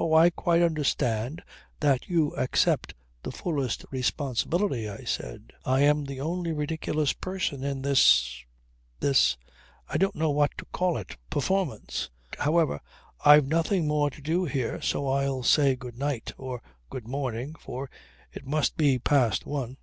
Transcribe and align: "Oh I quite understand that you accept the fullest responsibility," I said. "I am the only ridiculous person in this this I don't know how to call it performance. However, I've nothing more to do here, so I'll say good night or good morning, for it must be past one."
"Oh 0.00 0.12
I 0.14 0.30
quite 0.30 0.62
understand 0.62 1.44
that 1.78 2.08
you 2.08 2.32
accept 2.34 2.92
the 3.22 3.30
fullest 3.30 3.84
responsibility," 3.92 4.88
I 4.90 5.04
said. 5.04 5.52
"I 5.64 5.82
am 5.82 6.02
the 6.06 6.20
only 6.20 6.50
ridiculous 6.50 7.12
person 7.12 7.62
in 7.62 7.82
this 7.82 8.42
this 8.98 9.36
I 9.88 9.96
don't 9.96 10.16
know 10.16 10.36
how 10.40 10.48
to 10.58 10.64
call 10.72 10.96
it 10.96 11.18
performance. 11.30 12.10
However, 12.36 12.80
I've 13.24 13.46
nothing 13.46 13.86
more 13.86 14.10
to 14.10 14.20
do 14.20 14.44
here, 14.44 14.82
so 14.82 15.06
I'll 15.06 15.44
say 15.44 15.76
good 15.76 15.96
night 15.96 16.32
or 16.36 16.60
good 16.88 17.06
morning, 17.06 17.54
for 17.54 17.88
it 18.32 18.44
must 18.44 18.76
be 18.76 18.98
past 18.98 19.46
one." 19.46 19.76